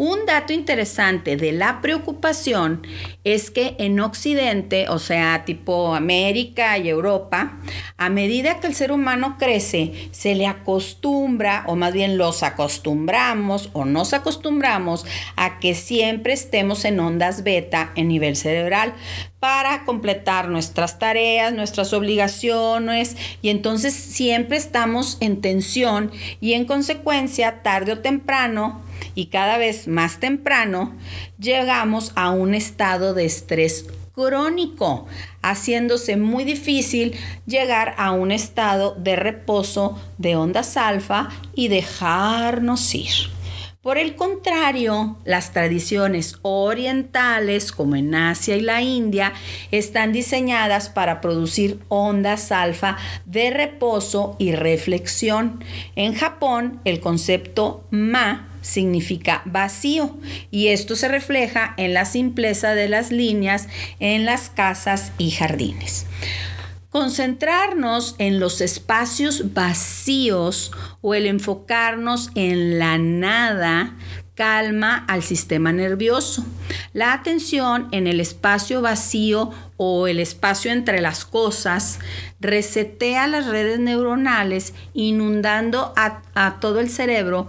Un 0.00 0.26
dato 0.26 0.52
interesante 0.52 1.36
de 1.36 1.50
la 1.50 1.80
preocupación 1.80 2.86
es 3.24 3.50
que 3.50 3.74
en 3.80 3.98
Occidente, 3.98 4.88
o 4.88 5.00
sea, 5.00 5.44
tipo 5.44 5.92
América 5.92 6.78
y 6.78 6.88
Europa, 6.88 7.58
a 7.96 8.08
medida 8.08 8.60
que 8.60 8.68
el 8.68 8.76
ser 8.76 8.92
humano 8.92 9.34
crece, 9.40 10.08
se 10.12 10.36
le 10.36 10.46
acostumbra, 10.46 11.64
o 11.66 11.74
más 11.74 11.92
bien 11.92 12.16
los 12.16 12.44
acostumbramos 12.44 13.70
o 13.72 13.84
nos 13.86 14.12
acostumbramos 14.12 15.04
a 15.34 15.58
que 15.58 15.74
siempre 15.74 16.32
estemos 16.32 16.84
en 16.84 17.00
ondas 17.00 17.42
beta 17.42 17.90
en 17.96 18.06
nivel 18.06 18.36
cerebral 18.36 18.94
para 19.40 19.84
completar 19.84 20.48
nuestras 20.48 21.00
tareas, 21.00 21.52
nuestras 21.52 21.92
obligaciones 21.92 23.16
y 23.42 23.48
entonces 23.48 23.94
siempre 23.94 24.58
estamos 24.58 25.16
en 25.18 25.40
tensión 25.40 26.12
y 26.40 26.52
en 26.52 26.66
consecuencia 26.66 27.64
tarde 27.64 27.94
o 27.94 27.98
temprano 27.98 28.86
y 29.14 29.26
cada 29.26 29.58
vez 29.58 29.88
más 29.88 30.20
temprano 30.20 30.96
llegamos 31.38 32.12
a 32.14 32.30
un 32.30 32.54
estado 32.54 33.14
de 33.14 33.24
estrés 33.24 33.86
crónico, 34.14 35.06
haciéndose 35.42 36.16
muy 36.16 36.42
difícil 36.42 37.16
llegar 37.46 37.94
a 37.98 38.10
un 38.10 38.32
estado 38.32 38.96
de 38.98 39.14
reposo 39.14 39.96
de 40.18 40.34
ondas 40.34 40.76
alfa 40.76 41.28
y 41.54 41.68
dejarnos 41.68 42.94
ir. 42.96 43.38
Por 43.80 43.96
el 43.96 44.16
contrario, 44.16 45.16
las 45.24 45.52
tradiciones 45.52 46.36
orientales, 46.42 47.70
como 47.70 47.94
en 47.94 48.12
Asia 48.12 48.56
y 48.56 48.60
la 48.60 48.82
India, 48.82 49.32
están 49.70 50.12
diseñadas 50.12 50.88
para 50.88 51.20
producir 51.20 51.78
ondas 51.86 52.50
alfa 52.50 52.96
de 53.24 53.50
reposo 53.50 54.34
y 54.38 54.52
reflexión. 54.52 55.64
En 55.94 56.12
Japón, 56.12 56.80
el 56.84 56.98
concepto 56.98 57.86
ma 57.90 58.47
significa 58.60 59.42
vacío 59.44 60.18
y 60.50 60.68
esto 60.68 60.96
se 60.96 61.08
refleja 61.08 61.74
en 61.76 61.94
la 61.94 62.04
simpleza 62.04 62.74
de 62.74 62.88
las 62.88 63.10
líneas 63.10 63.68
en 64.00 64.24
las 64.24 64.50
casas 64.50 65.12
y 65.18 65.30
jardines. 65.30 66.06
Concentrarnos 66.90 68.14
en 68.18 68.40
los 68.40 68.60
espacios 68.62 69.52
vacíos 69.52 70.72
o 71.02 71.14
el 71.14 71.26
enfocarnos 71.26 72.30
en 72.34 72.78
la 72.78 72.96
nada 72.96 73.94
calma 74.38 75.04
al 75.08 75.24
sistema 75.24 75.72
nervioso. 75.72 76.46
La 76.92 77.12
atención 77.12 77.88
en 77.90 78.06
el 78.06 78.20
espacio 78.20 78.80
vacío 78.80 79.50
o 79.76 80.06
el 80.06 80.20
espacio 80.20 80.70
entre 80.70 81.00
las 81.00 81.24
cosas 81.24 81.98
resetea 82.38 83.26
las 83.26 83.46
redes 83.46 83.80
neuronales 83.80 84.74
inundando 84.94 85.92
a, 85.96 86.22
a 86.34 86.60
todo 86.60 86.78
el 86.78 86.88
cerebro 86.88 87.48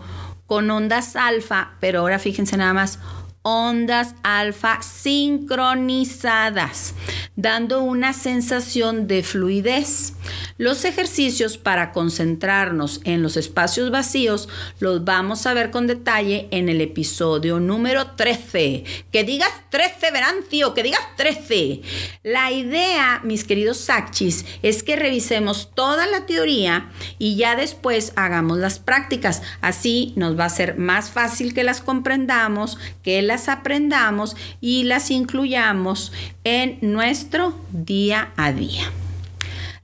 con 0.50 0.70
ondas 0.72 1.15
alfa, 1.15 1.74
pero 1.79 2.00
ahora 2.00 2.18
fíjense 2.18 2.58
nada 2.58 2.74
más, 2.74 2.98
ondas 3.41 4.15
alfa 4.22 4.81
sincronizadas, 4.81 6.93
dando 7.36 7.81
una 7.81 8.13
sensación 8.13 9.08
de 9.08 9.24
fluidez. 9.24 10.13
Los 10.58 10.84
ejercicios 10.84 11.58
para 11.58 11.93
concentrarnos 11.93 13.00
en 13.05 13.24
los 13.24 13.38
espacios 13.38 13.91
vacíos 13.91 14.50
los 14.79 15.05
vamos 15.05 15.46
a 15.46 15.53
ver 15.53 15.72
con 15.72 15.88
detalle 15.88 16.50
en 16.51 16.67
el 16.67 16.81
episodio 16.81 17.62
número 17.62 18.12
13. 18.12 18.84
Que 19.12 19.24
digas 19.24 19.51
13, 19.69 20.12
Verancio, 20.12 20.74
que 20.74 20.84
digas 20.84 21.00
13. 21.15 21.79
La 22.24 22.51
idea, 22.51 23.22
mis 23.24 23.46
queridos 23.46 23.77
Sachis, 23.77 24.43
es 24.62 24.84
que 24.84 24.98
revisemos 24.98 25.72
toda 25.74 26.08
la 26.08 26.25
teoría 26.25 26.91
y 27.17 27.38
ya 27.38 27.55
después 27.55 28.12
hagamos 28.17 28.58
las 28.58 28.79
prácticas. 28.79 29.41
Así 29.62 30.12
nos 30.17 30.38
va 30.38 30.43
a 30.46 30.50
ser 30.50 30.77
más 30.77 31.10
fácil 31.10 31.53
que 31.53 31.63
las 31.63 31.79
comprendamos, 31.79 32.77
que 33.01 33.28
las 33.29 33.48
aprendamos 33.48 34.36
y 34.59 34.83
las 34.83 35.12
incluyamos 35.12 36.12
en 36.43 36.79
nuestro 36.81 37.53
día 37.71 38.33
a 38.36 38.51
día. 38.51 38.91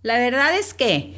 La 0.02 0.18
verdad 0.18 0.58
es 0.58 0.74
que 0.74 1.14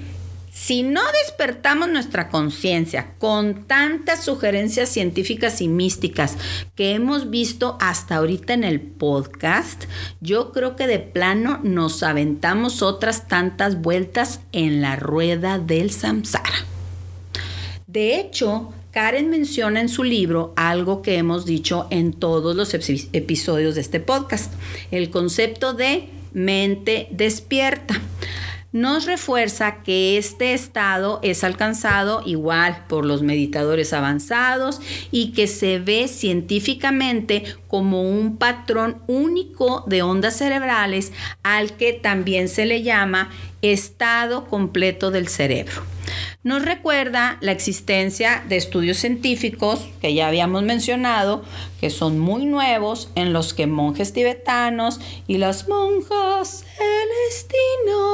si 0.51 0.83
no 0.83 1.01
despertamos 1.23 1.87
nuestra 1.87 2.27
conciencia 2.27 3.13
con 3.17 3.63
tantas 3.63 4.25
sugerencias 4.25 4.89
científicas 4.89 5.61
y 5.61 5.69
místicas 5.69 6.35
que 6.75 6.95
hemos 6.95 7.29
visto 7.29 7.77
hasta 7.79 8.17
ahorita 8.17 8.53
en 8.53 8.65
el 8.65 8.81
podcast, 8.81 9.85
yo 10.19 10.51
creo 10.51 10.75
que 10.75 10.85
de 10.85 10.99
plano 10.99 11.61
nos 11.63 12.03
aventamos 12.03 12.81
otras 12.81 13.29
tantas 13.29 13.81
vueltas 13.81 14.41
en 14.51 14.81
la 14.81 14.97
rueda 14.97 15.59
del 15.59 15.91
samsara. 15.91 16.65
De 17.85 18.19
hecho, 18.19 18.73
Karen 18.91 19.29
menciona 19.29 19.81
en 19.81 19.89
su 19.89 20.03
libro 20.03 20.53
algo 20.55 21.01
que 21.01 21.17
hemos 21.17 21.45
dicho 21.45 21.87
en 21.89 22.13
todos 22.13 22.55
los 22.55 22.73
episodios 22.73 23.75
de 23.75 23.81
este 23.81 23.99
podcast, 23.99 24.53
el 24.91 25.09
concepto 25.09 25.73
de 25.73 26.09
mente 26.33 27.07
despierta 27.11 28.01
nos 28.73 29.05
refuerza 29.05 29.81
que 29.81 30.17
este 30.17 30.53
estado 30.53 31.19
es 31.23 31.43
alcanzado 31.43 32.21
igual 32.25 32.85
por 32.87 33.05
los 33.05 33.23
meditadores 33.23 33.93
avanzados 33.93 34.81
y 35.09 35.31
que 35.31 35.47
se 35.47 35.79
ve 35.79 36.07
científicamente 36.07 37.43
como 37.67 38.03
un 38.03 38.37
patrón 38.37 39.01
único 39.07 39.83
de 39.87 40.01
ondas 40.01 40.37
cerebrales 40.37 41.13
al 41.43 41.77
que 41.77 41.93
también 41.93 42.49
se 42.49 42.65
le 42.65 42.83
llama 42.83 43.29
estado 43.61 44.45
completo 44.45 45.11
del 45.11 45.27
cerebro. 45.27 45.96
Nos 46.43 46.63
recuerda 46.63 47.37
la 47.41 47.51
existencia 47.51 48.43
de 48.47 48.55
estudios 48.57 48.97
científicos 48.97 49.89
que 49.99 50.13
ya 50.13 50.27
habíamos 50.27 50.63
mencionado, 50.63 51.43
que 51.81 51.89
son 51.89 52.19
muy 52.19 52.45
nuevos, 52.45 53.09
en 53.15 53.33
los 53.33 53.53
que 53.53 53.67
monjes 53.67 54.13
tibetanos 54.13 54.99
y 55.27 55.39
las 55.39 55.67
monjas 55.67 56.63
celestinos 56.77 58.07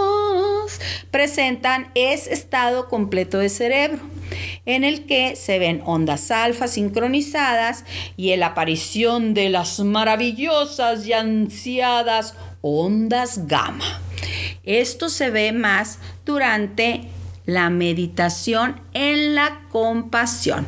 presentan 1.12 1.92
ese 1.96 2.34
estado 2.34 2.90
completo 2.90 3.38
de 3.38 3.50
cerebro, 3.50 4.00
en 4.66 4.84
el 4.84 5.06
que 5.06 5.36
se 5.36 5.60
ven 5.60 5.84
ondas 5.86 6.32
alfa 6.32 6.68
sincronizadas 6.68 7.86
y 8.18 8.36
la 8.36 8.48
aparición 8.48 9.34
de 9.34 9.50
las 9.50 9.80
maravillosas 9.80 11.06
y 11.06 11.14
ansiadas 11.14 12.34
ondas 12.62 13.48
gamma. 13.48 14.02
Esto 14.64 15.10
se 15.10 15.30
ve 15.30 15.52
más 15.52 16.00
durante 16.26 17.10
la 17.46 17.70
meditación 17.70 18.82
en 18.94 19.36
la 19.36 19.62
compasión. 19.70 20.66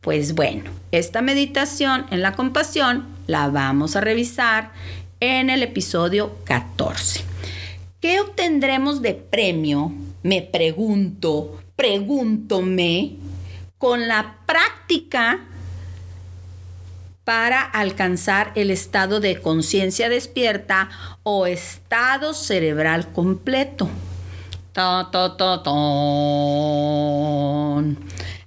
Pues 0.00 0.34
bueno, 0.34 0.70
esta 0.92 1.22
meditación 1.22 2.06
en 2.10 2.22
la 2.22 2.32
compasión 2.32 3.06
la 3.26 3.48
vamos 3.48 3.96
a 3.96 4.00
revisar 4.00 4.72
en 5.20 5.50
el 5.50 5.62
episodio 5.62 6.36
14. 6.44 7.24
¿Qué 8.00 8.20
obtendremos 8.20 9.02
de 9.02 9.14
premio? 9.14 9.92
Me 10.22 10.42
pregunto, 10.42 11.60
pregúntome, 11.76 13.16
con 13.78 14.08
la 14.08 14.36
práctica 14.46 15.40
para 17.24 17.60
alcanzar 17.60 18.52
el 18.54 18.70
estado 18.70 19.20
de 19.20 19.40
conciencia 19.40 20.08
despierta 20.08 20.88
o 21.22 21.46
estado 21.46 22.34
cerebral 22.34 23.12
completo. 23.12 23.88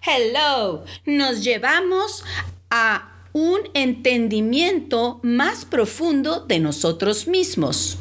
Hello, 0.02 0.86
nos 1.06 1.44
llevamos 1.44 2.24
a 2.70 3.10
un 3.34 3.60
entendimiento 3.74 5.20
más 5.24 5.66
profundo 5.66 6.46
de 6.46 6.60
nosotros 6.60 7.28
mismos. 7.28 7.98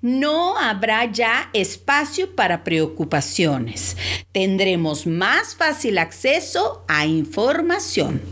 No 0.00 0.56
habrá 0.56 1.04
ya 1.10 1.50
espacio 1.52 2.34
para 2.34 2.64
preocupaciones. 2.64 3.98
Tendremos 4.32 5.06
más 5.06 5.54
fácil 5.54 5.98
acceso 5.98 6.82
a 6.88 7.04
información. 7.04 8.22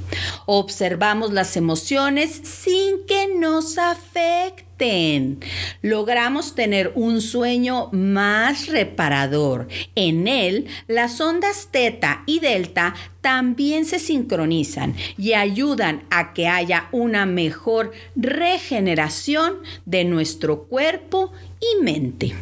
Observamos 0.47 1.33
las 1.33 1.57
emociones 1.59 2.31
sin 2.45 3.05
que 3.07 3.29
nos 3.39 3.77
afecten 3.77 4.64
Logramos 5.83 6.55
tener 6.55 6.93
un 6.95 7.21
sueño 7.21 7.89
más 7.93 8.67
reparador. 8.67 9.69
En 9.95 10.27
él, 10.27 10.67
las 10.89 11.21
ondas 11.21 11.69
teta 11.71 12.23
y 12.27 12.41
delta 12.41 12.95
también 13.21 13.85
se 13.85 13.99
sincronizan 13.99 14.95
y 15.17 15.33
ayudan 15.33 16.05
a 16.11 16.35
que 16.35 16.49
haya 16.49 16.89
una 16.93 17.25
mejor 17.25 17.93
regeneración 18.17 19.59
de 19.87 20.05
nuestro 20.05 20.65
cuerpo 20.65 21.33
y 21.61 21.83
mente. 21.83 22.35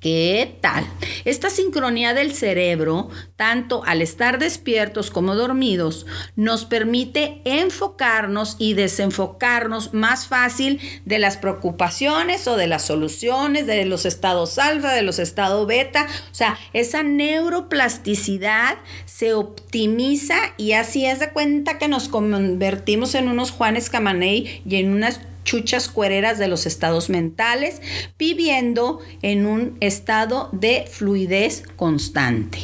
¿Qué 0.00 0.58
tal? 0.60 0.86
Esta 1.24 1.50
sincronía 1.50 2.14
del 2.14 2.32
cerebro, 2.32 3.10
tanto 3.34 3.82
al 3.84 4.00
estar 4.00 4.38
despiertos 4.38 5.10
como 5.10 5.34
dormidos, 5.34 6.06
nos 6.36 6.64
permite 6.64 7.42
enfocarnos 7.44 8.54
y 8.60 8.74
desenfocarnos 8.74 9.94
más 9.94 10.28
fácil 10.28 10.80
de 11.04 11.18
las 11.18 11.36
preocupaciones 11.36 12.46
o 12.46 12.56
de 12.56 12.68
las 12.68 12.86
soluciones, 12.86 13.66
de 13.66 13.84
los 13.86 14.06
estados 14.06 14.60
alfa, 14.60 14.92
de 14.92 15.02
los 15.02 15.18
estados 15.18 15.66
beta. 15.66 16.06
O 16.30 16.34
sea, 16.34 16.56
esa 16.74 17.02
neuroplasticidad 17.02 18.78
se 19.04 19.34
optimiza 19.34 20.36
y 20.58 20.72
así 20.72 21.06
es 21.06 21.18
de 21.18 21.32
cuenta 21.32 21.78
que 21.78 21.88
nos 21.88 22.08
convertimos 22.08 23.16
en 23.16 23.26
unos 23.26 23.50
Juanes 23.50 23.90
Camaney 23.90 24.62
y 24.64 24.76
en 24.76 24.92
unas 24.92 25.18
chuchas 25.44 25.88
cuereras 25.88 26.38
de 26.38 26.48
los 26.48 26.66
estados 26.66 27.10
mentales, 27.10 27.80
viviendo 28.18 29.00
en 29.22 29.46
un 29.46 29.76
estado 29.80 30.48
de 30.52 30.86
fluidez 30.90 31.64
constante. 31.76 32.58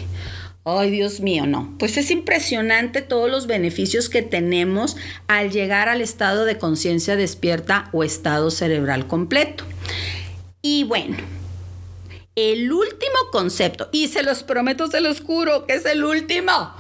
Ay, 0.67 0.91
Dios 0.91 1.21
mío, 1.21 1.47
no. 1.47 1.75
Pues 1.79 1.99
es 1.99 2.11
impresionante 2.11 3.03
todos 3.03 3.31
los 3.31 3.47
beneficios 3.47 4.09
que 4.09 4.23
tenemos 4.23 4.97
al 5.27 5.51
llegar 5.51 5.91
al 5.91 6.01
estado 6.01 6.47
de 6.47 6.57
conciencia 6.57 7.17
despierta 7.17 7.91
o 7.93 8.03
estado 8.03 8.51
cerebral 8.51 9.07
completo. 9.07 9.65
Y 10.63 10.85
bueno, 10.85 11.19
el 12.35 12.73
último 12.73 13.19
concepto, 13.31 13.91
y 13.93 14.09
se 14.09 14.23
los 14.23 14.43
prometo, 14.43 14.91
se 14.91 15.03
los 15.03 15.21
juro 15.21 15.67
que 15.67 15.75
es 15.75 15.85
el 15.85 16.03
último. 16.03 16.75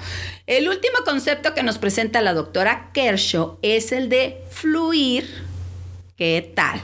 El 0.46 0.68
último 0.68 0.98
concepto 1.04 1.54
que 1.54 1.62
nos 1.62 1.76
presenta 1.76 2.22
la 2.22 2.32
doctora 2.32 2.90
Kershaw 2.94 3.58
es 3.60 3.92
el 3.92 4.08
de 4.08 4.42
fluir 4.50 5.43
¿Qué 6.16 6.52
tal? 6.54 6.80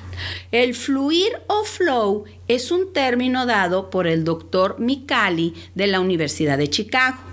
El 0.50 0.74
fluir 0.74 1.30
o 1.46 1.62
flow 1.62 2.24
es 2.48 2.72
un 2.72 2.92
término 2.92 3.46
dado 3.46 3.88
por 3.88 4.08
el 4.08 4.24
doctor 4.24 4.80
Mikali 4.80 5.54
de 5.76 5.86
la 5.86 6.00
Universidad 6.00 6.58
de 6.58 6.68
Chicago. 6.68 7.29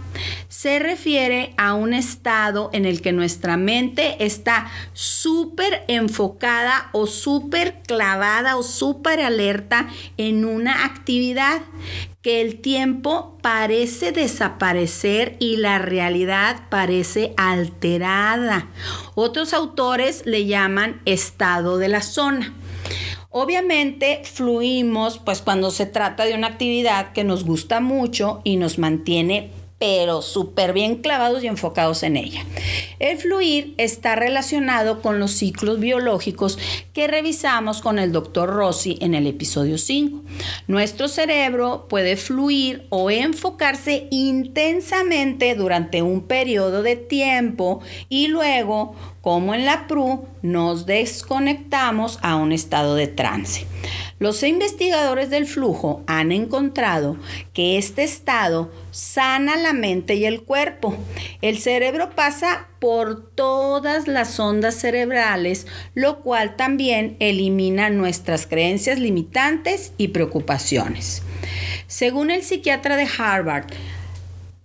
Se 0.47 0.79
refiere 0.79 1.53
a 1.57 1.73
un 1.73 1.93
estado 1.93 2.69
en 2.73 2.85
el 2.85 3.01
que 3.01 3.11
nuestra 3.11 3.57
mente 3.57 4.25
está 4.25 4.71
súper 4.93 5.83
enfocada 5.87 6.89
o 6.93 7.07
súper 7.07 7.81
clavada 7.85 8.57
o 8.57 8.63
súper 8.63 9.21
alerta 9.21 9.87
en 10.17 10.45
una 10.45 10.85
actividad 10.85 11.61
que 12.21 12.41
el 12.41 12.59
tiempo 12.59 13.37
parece 13.41 14.11
desaparecer 14.11 15.37
y 15.39 15.57
la 15.57 15.79
realidad 15.79 16.63
parece 16.69 17.33
alterada. 17.37 18.67
Otros 19.15 19.53
autores 19.53 20.23
le 20.25 20.45
llaman 20.45 21.01
estado 21.05 21.77
de 21.77 21.87
la 21.87 22.01
zona. 22.01 22.53
Obviamente 23.29 24.21
fluimos 24.23 25.19
pues 25.19 25.41
cuando 25.41 25.71
se 25.71 25.85
trata 25.85 26.25
de 26.25 26.33
una 26.33 26.47
actividad 26.47 27.13
que 27.13 27.23
nos 27.23 27.43
gusta 27.43 27.79
mucho 27.79 28.41
y 28.43 28.57
nos 28.57 28.79
mantiene 28.79 29.51
pero 29.79 30.21
súper 30.21 30.73
bien 30.73 30.95
clavados 30.95 31.43
y 31.43 31.47
enfocados 31.47 32.01
en 32.03 32.17
ella. 32.17 32.43
El 32.99 33.17
fluir 33.17 33.75
está 33.77 34.15
relacionado 34.15 35.01
con 35.01 35.19
los 35.19 35.31
ciclos 35.31 35.79
biológicos 35.79 36.57
que 36.93 37.07
revisamos 37.07 37.81
con 37.81 37.99
el 37.99 38.11
doctor 38.11 38.49
Rossi 38.49 38.97
en 39.01 39.13
el 39.13 39.27
episodio 39.27 39.77
5. 39.77 40.23
Nuestro 40.67 41.07
cerebro 41.07 41.85
puede 41.89 42.17
fluir 42.17 42.87
o 42.89 43.11
enfocarse 43.11 44.07
intensamente 44.09 45.53
durante 45.53 46.01
un 46.01 46.21
periodo 46.23 46.81
de 46.81 46.95
tiempo 46.95 47.81
y 48.09 48.27
luego, 48.27 48.95
como 49.27 49.53
en 49.53 49.65
la 49.65 49.87
PRU, 49.87 50.25
nos 50.41 50.85
desconectamos 50.85 52.17
a 52.21 52.37
un 52.37 52.53
estado 52.53 52.95
de 52.95 53.07
trance. 53.07 53.67
Los 54.19 54.41
investigadores 54.41 55.29
del 55.29 55.45
flujo 55.45 56.01
han 56.07 56.31
encontrado 56.31 57.17
que 57.51 57.77
este 57.77 58.05
estado 58.05 58.71
sana 58.91 59.57
la 59.57 59.73
mente 59.73 60.15
y 60.15 60.23
el 60.23 60.43
cuerpo. 60.43 60.95
El 61.41 61.57
cerebro 61.57 62.11
pasa 62.11 62.69
por 62.79 63.29
todas 63.31 64.07
las 64.07 64.39
ondas 64.39 64.75
cerebrales, 64.75 65.67
lo 65.93 66.21
cual 66.21 66.55
también 66.55 67.17
elimina 67.19 67.89
nuestras 67.89 68.47
creencias 68.47 68.97
limitantes 68.97 69.91
y 69.97 70.07
preocupaciones. 70.07 71.21
Según 71.87 72.31
el 72.31 72.43
psiquiatra 72.43 72.95
de 72.95 73.09
Harvard, 73.17 73.73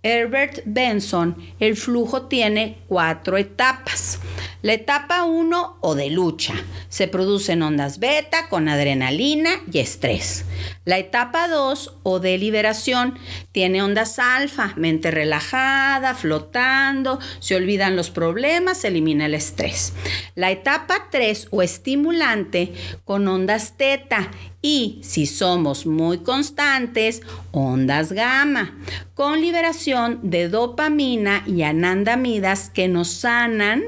Herbert 0.05 0.59
Benson, 0.65 1.37
el 1.61 1.77
flujo 1.77 2.23
tiene 2.23 2.77
cuatro 2.87 3.37
etapas. 3.37 4.19
La 4.63 4.71
etapa 4.71 5.25
1 5.25 5.79
o 5.81 5.93
de 5.93 6.09
lucha. 6.09 6.53
Se 6.87 7.09
producen 7.09 7.61
ondas 7.61 7.99
beta 7.99 8.47
con 8.47 8.69
adrenalina 8.69 9.61
y 9.69 9.79
estrés. 9.79 10.45
La 10.85 10.97
etapa 10.99 11.49
2 11.49 11.95
o 12.03 12.21
de 12.21 12.37
liberación 12.37 13.19
tiene 13.51 13.83
ondas 13.83 14.19
alfa, 14.19 14.71
mente 14.77 15.11
relajada, 15.11 16.15
flotando, 16.15 17.19
se 17.39 17.57
olvidan 17.57 17.97
los 17.97 18.09
problemas, 18.09 18.77
se 18.77 18.87
elimina 18.87 19.25
el 19.25 19.33
estrés. 19.33 19.91
La 20.35 20.49
etapa 20.49 21.09
3 21.11 21.49
o 21.51 21.61
estimulante 21.61 22.71
con 23.03 23.27
ondas 23.27 23.75
teta 23.75 24.31
y 24.61 25.01
si 25.03 25.25
somos 25.25 25.85
muy 25.85 26.19
constantes, 26.19 27.21
ondas 27.51 28.13
gamma, 28.13 28.77
con 29.13 29.41
liberación 29.41 30.21
de 30.23 30.47
dopamina 30.47 31.43
y 31.45 31.63
anandamidas 31.63 32.69
que 32.69 32.87
nos 32.87 33.09
sanan 33.09 33.83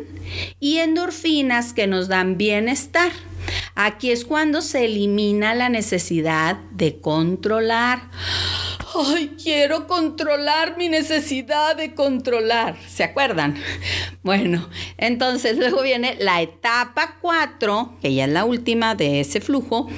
y 0.59 0.77
endorfinas 0.77 1.73
que 1.73 1.88
nos 1.88 2.07
dan 2.07 2.38
bienestar. 2.38 3.11
Aquí 3.75 4.11
es 4.11 4.25
cuando 4.25 4.61
se 4.61 4.85
elimina 4.85 5.53
la 5.53 5.69
necesidad 5.69 6.57
de 6.71 6.99
controlar. 6.99 8.09
Ay, 8.95 9.35
quiero 9.41 9.88
controlar 9.88 10.77
mi 10.77 10.88
necesidad 10.88 11.75
de 11.75 11.93
controlar. 11.93 12.77
¿Se 12.88 13.03
acuerdan? 13.03 13.55
Bueno, 14.23 14.69
entonces 14.97 15.57
luego 15.57 15.81
viene 15.81 16.15
la 16.19 16.41
etapa 16.41 17.17
4, 17.21 17.97
que 18.01 18.13
ya 18.13 18.25
es 18.25 18.31
la 18.31 18.45
última 18.45 18.95
de 18.95 19.19
ese 19.19 19.41
flujo, 19.41 19.89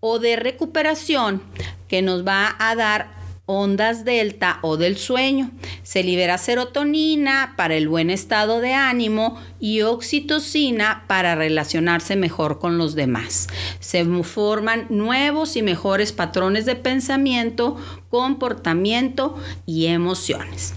o 0.00 0.18
de 0.18 0.36
recuperación, 0.36 1.42
que 1.88 2.02
nos 2.02 2.26
va 2.26 2.54
a 2.58 2.74
dar 2.74 3.21
ondas 3.46 4.04
delta 4.04 4.58
o 4.62 4.76
del 4.76 4.96
sueño. 4.96 5.50
Se 5.82 6.02
libera 6.02 6.38
serotonina 6.38 7.54
para 7.56 7.74
el 7.74 7.88
buen 7.88 8.10
estado 8.10 8.60
de 8.60 8.74
ánimo 8.74 9.40
y 9.60 9.82
oxitocina 9.82 11.04
para 11.08 11.34
relacionarse 11.34 12.16
mejor 12.16 12.58
con 12.58 12.78
los 12.78 12.94
demás. 12.94 13.48
Se 13.80 14.04
forman 14.22 14.86
nuevos 14.90 15.56
y 15.56 15.62
mejores 15.62 16.12
patrones 16.12 16.66
de 16.66 16.76
pensamiento, 16.76 17.76
comportamiento 18.10 19.36
y 19.66 19.86
emociones. 19.86 20.74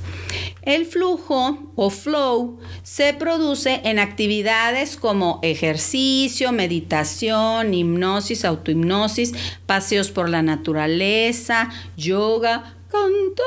El 0.62 0.86
flujo 0.86 1.72
o 1.76 1.90
flow 1.90 2.60
se 2.84 3.14
produce 3.14 3.82
en 3.84 4.00
actividades 4.00 4.98
como 4.98 5.40
ejercicio, 5.44 6.52
meditación, 6.52 7.74
hipnosis, 7.74 8.46
autohipnosis, 8.46 9.34
paseos 9.66 10.12
por 10.12 10.30
la 10.30 10.42
naturaleza, 10.42 11.70
yoga, 11.98 12.76
cantar, 12.90 13.46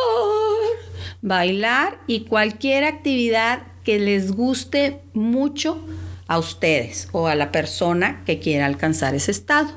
bailar 1.22 1.98
y 2.07 2.20
cualquier 2.20 2.85
actividad 2.85 3.62
que 3.85 3.98
les 3.98 4.33
guste 4.33 5.01
mucho 5.14 5.81
a 6.27 6.38
ustedes 6.38 7.09
o 7.12 7.27
a 7.27 7.35
la 7.35 7.51
persona 7.51 8.22
que 8.24 8.38
quiera 8.38 8.66
alcanzar 8.66 9.14
ese 9.14 9.31
estado. 9.31 9.70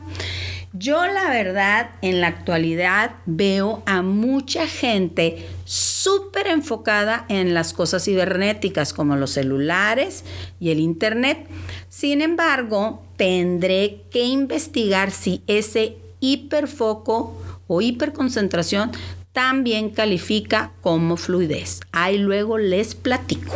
Yo 0.73 1.05
la 1.05 1.29
verdad 1.29 1.91
en 2.01 2.21
la 2.21 2.27
actualidad 2.27 3.15
veo 3.25 3.83
a 3.85 4.01
mucha 4.01 4.67
gente 4.67 5.45
súper 6.01 6.47
enfocada 6.47 7.25
en 7.29 7.53
las 7.53 7.73
cosas 7.73 8.05
cibernéticas 8.05 8.91
como 8.91 9.15
los 9.17 9.31
celulares 9.31 10.23
y 10.59 10.71
el 10.71 10.79
internet. 10.79 11.47
Sin 11.89 12.21
embargo, 12.21 13.03
tendré 13.17 14.01
que 14.09 14.23
investigar 14.23 15.11
si 15.11 15.43
ese 15.45 15.97
hiperfoco 16.19 17.39
o 17.67 17.81
hiperconcentración 17.81 18.91
también 19.31 19.91
califica 19.91 20.71
como 20.81 21.17
fluidez. 21.17 21.81
Ahí 21.91 22.17
luego 22.17 22.57
les 22.57 22.95
platico. 22.95 23.53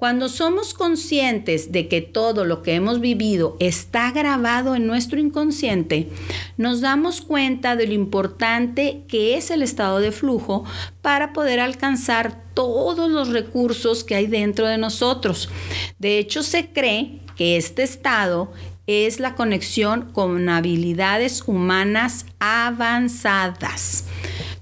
Cuando 0.00 0.30
somos 0.30 0.72
conscientes 0.72 1.72
de 1.72 1.86
que 1.86 2.00
todo 2.00 2.46
lo 2.46 2.62
que 2.62 2.74
hemos 2.74 3.00
vivido 3.00 3.58
está 3.60 4.10
grabado 4.12 4.74
en 4.74 4.86
nuestro 4.86 5.20
inconsciente, 5.20 6.08
nos 6.56 6.80
damos 6.80 7.20
cuenta 7.20 7.76
de 7.76 7.86
lo 7.86 7.92
importante 7.92 9.02
que 9.08 9.36
es 9.36 9.50
el 9.50 9.62
estado 9.62 10.00
de 10.00 10.10
flujo 10.10 10.64
para 11.02 11.34
poder 11.34 11.60
alcanzar 11.60 12.44
todos 12.54 13.10
los 13.10 13.28
recursos 13.28 14.02
que 14.02 14.14
hay 14.14 14.26
dentro 14.26 14.66
de 14.66 14.78
nosotros. 14.78 15.50
De 15.98 16.18
hecho, 16.18 16.42
se 16.42 16.70
cree 16.70 17.20
que 17.36 17.58
este 17.58 17.82
estado 17.82 18.50
es 18.86 19.20
la 19.20 19.34
conexión 19.34 20.12
con 20.14 20.48
habilidades 20.48 21.42
humanas 21.46 22.24
avanzadas. 22.38 24.06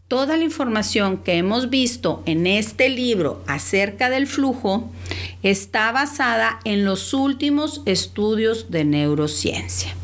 Toda 0.09 0.37
la 0.37 0.43
información 0.43 1.19
que 1.19 1.35
hemos 1.35 1.71
visto 1.71 2.25
en 2.27 2.49
este 2.49 2.89
libro 2.89 3.45
acerca 3.47 4.11
del 4.11 4.27
flujo 4.27 4.91
está 5.43 5.93
basada 5.93 6.61
en 6.65 6.85
los 6.85 7.15
últimos 7.15 7.83
estudios 7.87 8.71
de 8.71 8.85
neurociencia. 8.85 9.95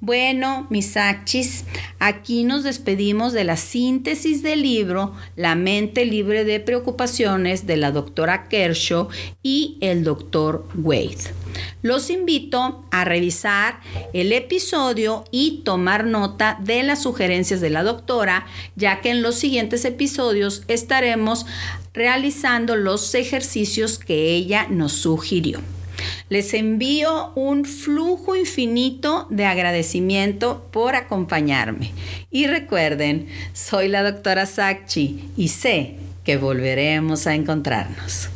Bueno, 0.00 0.66
mis 0.70 0.96
achis, 0.96 1.64
aquí 1.98 2.42
nos 2.42 2.64
despedimos 2.64 3.32
de 3.32 3.44
la 3.44 3.56
síntesis 3.56 4.42
del 4.42 4.62
libro 4.62 5.14
La 5.36 5.54
mente 5.54 6.04
libre 6.04 6.44
de 6.44 6.58
preocupaciones 6.60 7.66
de 7.66 7.76
la 7.76 7.92
doctora 7.92 8.48
Kershaw 8.48 9.08
y 9.42 9.78
el 9.80 10.02
doctor 10.02 10.66
Wade. 10.74 11.32
Los 11.82 12.10
invito 12.10 12.84
a 12.90 13.04
revisar 13.04 13.80
el 14.12 14.32
episodio 14.32 15.24
y 15.30 15.62
tomar 15.64 16.04
nota 16.04 16.58
de 16.62 16.82
las 16.82 17.02
sugerencias 17.02 17.60
de 17.60 17.70
la 17.70 17.82
doctora, 17.82 18.46
ya 18.74 19.00
que 19.00 19.10
en 19.10 19.22
los 19.22 19.36
siguientes 19.36 19.84
episodios 19.84 20.64
estaremos 20.68 21.46
realizando 21.94 22.76
los 22.76 23.14
ejercicios 23.14 23.98
que 23.98 24.34
ella 24.34 24.66
nos 24.68 24.92
sugirió. 24.92 25.60
Les 26.28 26.54
envío 26.54 27.32
un 27.34 27.64
flujo 27.64 28.34
infinito 28.34 29.26
de 29.30 29.44
agradecimiento 29.44 30.66
por 30.72 30.96
acompañarme. 30.96 31.92
Y 32.30 32.46
recuerden, 32.46 33.28
soy 33.52 33.88
la 33.88 34.02
doctora 34.02 34.46
Sakchi 34.46 35.30
y 35.36 35.48
sé 35.48 35.96
que 36.24 36.36
volveremos 36.36 37.26
a 37.26 37.34
encontrarnos. 37.34 38.30